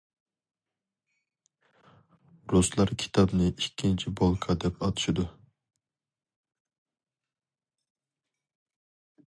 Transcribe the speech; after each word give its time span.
رۇسلار 2.53 2.93
كىتابنى 3.03 3.49
ئىككىنچى 3.51 4.13
بولكا 4.21 4.57
دەپ 4.65 4.81
ئاتىشىدۇ. 4.87 5.27